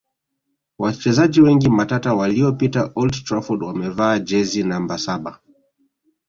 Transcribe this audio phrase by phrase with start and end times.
[0.79, 5.39] Wachezaji wengi matata waliopita old Trafford wamevaa jezi namba saba